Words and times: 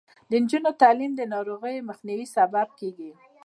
د 0.29 0.31
نجونو 0.43 0.69
تعلیم 0.81 1.11
د 1.15 1.21
ناروغیو 1.33 1.87
مخنیوي 1.89 2.27
سبب 2.35 2.67
دی. 2.97 3.11